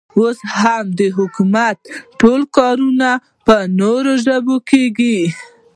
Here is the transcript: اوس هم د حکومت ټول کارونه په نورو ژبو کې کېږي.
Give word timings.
اوس 0.19 0.37
هم 0.57 0.85
د 0.99 1.01
حکومت 1.17 1.77
ټول 2.19 2.41
کارونه 2.57 3.09
په 3.45 3.55
نورو 3.79 4.11
ژبو 4.25 4.55
کې 4.69 4.83
کېږي. 4.97 5.15